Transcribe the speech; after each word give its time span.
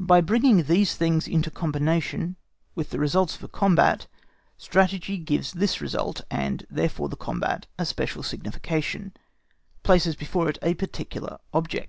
By 0.00 0.20
bringing 0.20 0.64
these 0.64 0.96
things 0.96 1.28
into 1.28 1.48
combination 1.48 2.34
with 2.74 2.90
the 2.90 2.98
results 2.98 3.36
of 3.36 3.44
a 3.44 3.46
combat, 3.48 4.08
strategy 4.58 5.16
gives 5.16 5.52
this 5.52 5.80
result—and 5.80 6.66
therefore 6.68 7.08
the 7.08 7.14
combat—a 7.14 7.86
special 7.86 8.24
signification, 8.24 9.12
places 9.84 10.16
before 10.16 10.48
it 10.48 10.58
a 10.60 10.74
particular 10.74 11.38
object. 11.54 11.88